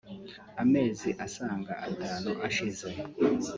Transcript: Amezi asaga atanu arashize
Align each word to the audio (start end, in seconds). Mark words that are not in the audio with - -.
Amezi 0.63 1.09
asaga 1.25 1.73
atanu 1.87 2.29
arashize 2.35 2.87